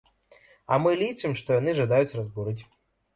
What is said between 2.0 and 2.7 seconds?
разбурыць.